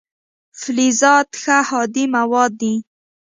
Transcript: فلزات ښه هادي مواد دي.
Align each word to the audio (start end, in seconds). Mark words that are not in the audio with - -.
فلزات 0.59 1.29
ښه 1.41 1.57
هادي 1.69 2.05
مواد 2.15 2.51
دي. 2.61 2.75